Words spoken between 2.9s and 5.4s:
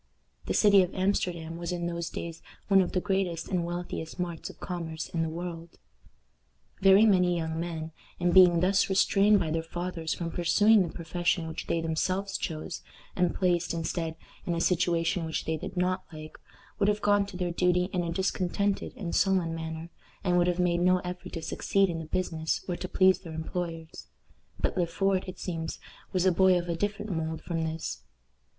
the greatest and wealthiest marts of commerce in the